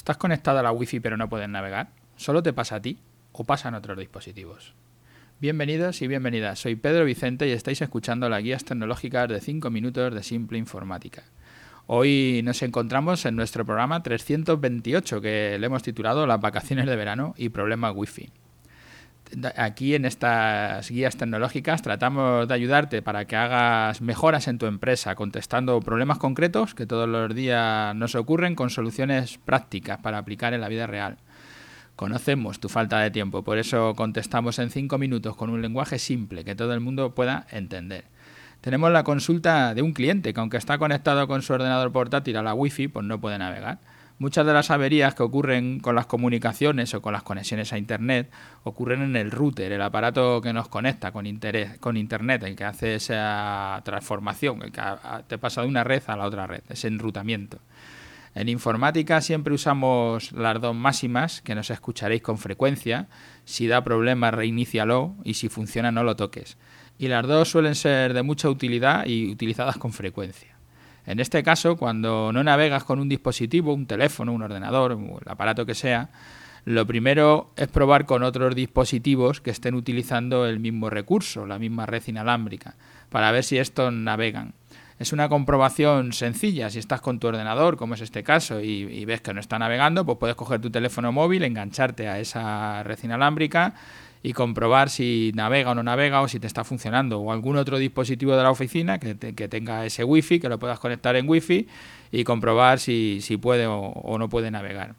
[0.00, 1.90] ¿Estás conectado a la Wi-Fi pero no puedes navegar?
[2.16, 2.98] ¿Solo te pasa a ti
[3.32, 4.72] o pasa en otros dispositivos?
[5.40, 10.14] Bienvenidos y bienvenidas, soy Pedro Vicente y estáis escuchando las guías tecnológicas de 5 minutos
[10.14, 11.24] de Simple Informática.
[11.86, 17.34] Hoy nos encontramos en nuestro programa 328 que le hemos titulado Las vacaciones de verano
[17.36, 18.32] y problemas Wi-Fi
[19.56, 25.14] aquí en estas guías tecnológicas tratamos de ayudarte para que hagas mejoras en tu empresa,
[25.14, 30.60] contestando problemas concretos que todos los días nos ocurren con soluciones prácticas para aplicar en
[30.60, 31.18] la vida real.
[31.96, 36.44] Conocemos tu falta de tiempo, por eso contestamos en 5 minutos con un lenguaje simple
[36.44, 38.04] que todo el mundo pueda entender.
[38.60, 42.42] Tenemos la consulta de un cliente que aunque está conectado con su ordenador portátil a
[42.42, 43.78] la Wi-Fi, pues no puede navegar.
[44.20, 48.30] Muchas de las averías que ocurren con las comunicaciones o con las conexiones a Internet
[48.64, 51.24] ocurren en el router, el aparato que nos conecta con,
[51.80, 54.82] con Internet, el que hace esa transformación, el que
[55.26, 57.60] te pasa de una red a la otra red, ese enrutamiento.
[58.34, 63.08] En informática siempre usamos las dos máximas que nos escucharéis con frecuencia.
[63.46, 66.58] Si da problema, reinícialo y si funciona, no lo toques.
[66.98, 70.59] Y las dos suelen ser de mucha utilidad y utilizadas con frecuencia.
[71.10, 75.66] En este caso, cuando no navegas con un dispositivo, un teléfono, un ordenador, el aparato
[75.66, 76.10] que sea,
[76.64, 81.86] lo primero es probar con otros dispositivos que estén utilizando el mismo recurso, la misma
[81.86, 82.76] red inalámbrica,
[83.08, 84.54] para ver si estos navegan.
[85.00, 86.70] Es una comprobación sencilla.
[86.70, 90.04] Si estás con tu ordenador, como es este caso, y, ves que no está navegando,
[90.04, 93.74] pues puedes coger tu teléfono móvil, engancharte a esa red inalámbrica
[94.22, 97.78] y comprobar si navega o no navega o si te está funcionando o algún otro
[97.78, 101.68] dispositivo de la oficina que, que tenga ese wifi, que lo puedas conectar en wifi
[102.12, 104.94] y comprobar si, si puede o, no puede navegar.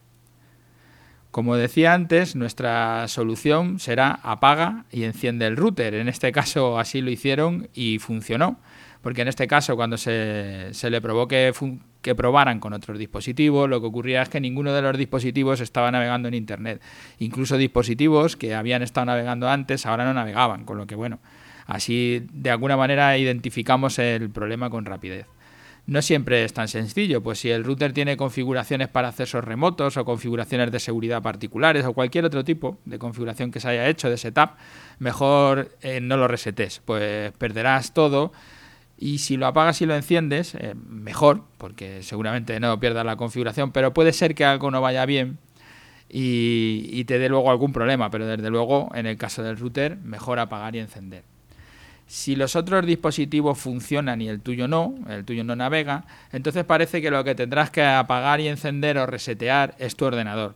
[1.29, 5.93] Como decía antes, nuestra solución será apaga y enciende el router.
[5.93, 8.59] En este caso así lo hicieron y funcionó
[9.01, 11.53] porque en este caso cuando se, se le provoque
[12.01, 15.91] que probaran con otros dispositivos, lo que ocurría es que ninguno de los dispositivos estaba
[15.91, 16.81] navegando en Internet.
[17.19, 21.19] Incluso dispositivos que habían estado navegando antes ahora no navegaban, con lo que bueno,
[21.65, 25.25] así de alguna manera identificamos el problema con rapidez.
[25.87, 30.05] No siempre es tan sencillo, pues si el router tiene configuraciones para accesos remotos o
[30.05, 34.17] configuraciones de seguridad particulares o cualquier otro tipo de configuración que se haya hecho de
[34.17, 34.51] setup,
[34.99, 38.31] mejor eh, no lo resetes, pues perderás todo
[39.01, 43.71] y si lo apagas y lo enciendes, eh, mejor, porque seguramente no pierdas la configuración,
[43.71, 45.39] pero puede ser que algo no vaya bien
[46.07, 50.37] y, te dé luego algún problema, pero desde luego en el caso del router, mejor
[50.37, 51.23] apagar y encender.
[52.05, 57.01] Si los otros dispositivos funcionan y el tuyo no, el tuyo no navega, entonces parece
[57.01, 60.53] que lo que tendrás que apagar y encender o resetear es tu ordenador.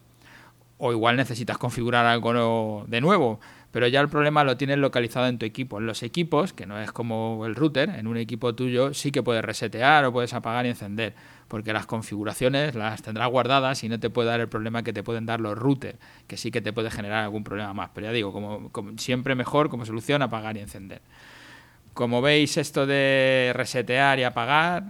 [0.77, 3.39] O igual necesitas configurar algo de nuevo,
[3.75, 5.79] pero ya el problema lo tienes localizado en tu equipo.
[5.79, 9.21] En los equipos, que no es como el router, en un equipo tuyo sí que
[9.21, 11.13] puedes resetear o puedes apagar y encender,
[11.49, 15.03] porque las configuraciones las tendrás guardadas y no te puede dar el problema que te
[15.03, 17.89] pueden dar los routers, que sí que te puede generar algún problema más.
[17.93, 21.01] Pero ya digo, como, siempre mejor como solución apagar y encender.
[21.93, 24.85] Como veis, esto de resetear y apagar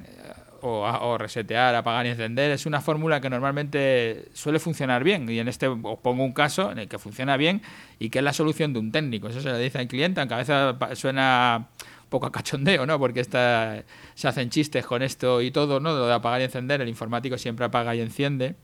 [0.68, 5.30] o, resetear, apagar y encender, es una fórmula que normalmente suele funcionar bien.
[5.30, 7.62] Y en este os pongo un caso en el que funciona bien
[8.00, 9.28] y que es la solución de un técnico.
[9.28, 11.68] Eso se le dice al cliente, aunque a veces suena
[12.10, 12.98] poco a cachondeo, ¿no?
[13.00, 15.94] Porque se hacen chistes con esto y todo, ¿no?
[15.94, 18.56] Lo de apagar y encender, el informático siempre apaga y enciende.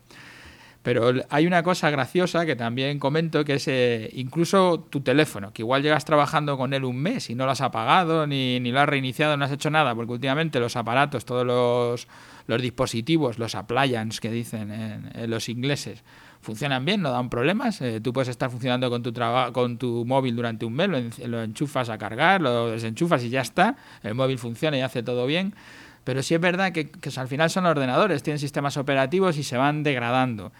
[0.83, 5.61] Pero hay una cosa graciosa que también comento, que es eh, incluso tu teléfono, que
[5.61, 8.79] igual llegas trabajando con él un mes y no lo has apagado, ni, ni lo
[8.79, 12.07] has reiniciado, no has hecho nada, porque últimamente los aparatos, todos los,
[12.47, 16.03] los dispositivos, los appliances que dicen en, los ingleses,
[16.41, 17.79] funcionan bien, no dan problemas.
[17.81, 19.13] Eh, tú puedes estar funcionando con tu,
[19.53, 23.41] con tu móvil durante un mes, lo, lo enchufas a cargar, lo desenchufas y ya
[23.41, 25.53] está, el móvil funciona y hace todo bien.
[26.03, 29.83] Pero sí es verdad que, al final son ordenadores, tienen sistemas operativos y se van
[29.83, 30.51] degradando.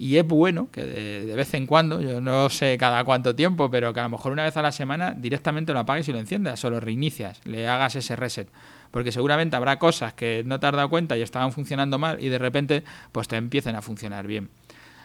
[0.00, 3.92] Y es bueno que de, vez en cuando, yo no sé cada cuánto tiempo, pero
[3.92, 6.64] que a lo mejor una vez a la semana directamente lo apagues y lo enciendas
[6.64, 8.48] o lo reinicias, le hagas ese reset.
[8.92, 12.28] Porque seguramente habrá cosas que no te has dado cuenta y estaban funcionando mal y
[12.28, 14.50] de repente pues te empiecen a funcionar bien.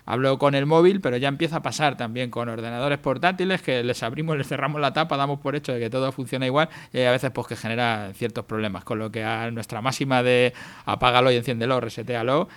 [0.05, 4.03] Hablo con el móvil, pero ya empieza a pasar también con ordenadores portátiles que les
[4.03, 7.11] abrimos, les cerramos la tapa, damos por hecho de que todo funciona igual y a
[7.11, 8.83] veces pues que genera ciertos problemas.
[8.83, 10.53] Con lo que a nuestra máxima de
[10.85, 12.50] apágalo y enciéndelo, resetealo,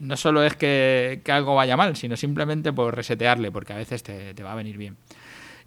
[0.00, 4.34] no solo es que, algo vaya mal, sino simplemente por resetearle, porque a veces te,
[4.34, 4.96] te va a venir bien.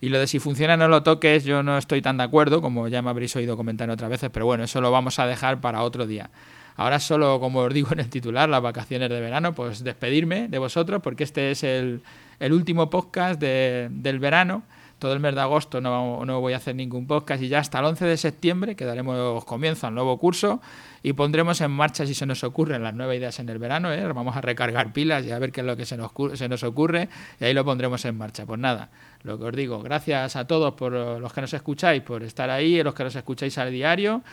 [0.01, 2.89] Y lo de si funciona no lo toques, yo no estoy tan de acuerdo, como
[2.89, 5.81] ya me habréis oído comentar otras veces, pero bueno, eso lo vamos a dejar para
[5.81, 6.29] otro día.
[6.75, 10.57] Ahora solo, como os digo en el titular, las vacaciones de verano, pues despedirme de
[10.57, 12.01] vosotros porque este es el,
[12.39, 14.63] último podcast del verano.
[14.99, 17.79] todo el mes de agosto no, no voy a hacer ningún podcast y ya hasta
[17.79, 20.61] el 11 de septiembre que daremos comienzo al nuevo curso
[21.03, 24.05] y pondremos en marcha si se nos ocurren las nuevas ideas en el verano, ¿eh?
[24.13, 26.63] vamos a recargar pilas y a ver qué es lo que se nos, se nos
[26.63, 27.09] ocurre
[27.39, 28.45] y ahí lo pondremos en marcha.
[28.45, 28.89] Pues nada,
[29.21, 32.79] lo que os digo, gracias a todos por los que nos escucháis, por estar ahí,
[32.79, 34.23] a los que nos escucháis al diario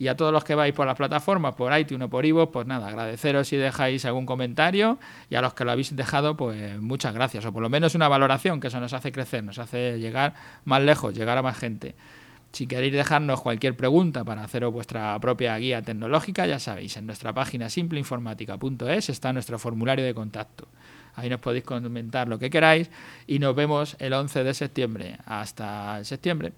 [0.00, 2.66] y a todos los que vais por las plataformas, por iTunes o por Ivo, pues
[2.66, 4.98] nada, agradeceros si dejáis algún comentario
[5.28, 8.08] y a los que lo habéis dejado, pues muchas gracias, o por lo menos una
[8.08, 10.32] valoración, que eso nos hace crecer, nos hace llegar
[10.64, 11.96] más lejos, llegar a más gente.
[12.50, 17.34] Si queréis dejarnos cualquier pregunta para haceros vuestra propia guía tecnológica, ya sabéis, en nuestra
[17.34, 20.66] página simpleinformática.es está nuestro formulario de contacto.
[21.14, 22.90] Ahí nos podéis comentar lo que queráis
[23.26, 25.18] y nos vemos el 11 de septiembre.
[25.26, 26.54] Hasta septiembre.